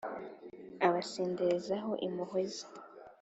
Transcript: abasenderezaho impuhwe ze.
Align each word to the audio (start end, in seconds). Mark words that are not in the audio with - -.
abasenderezaho 0.87 1.91
impuhwe 2.05 2.41
ze. 2.53 2.65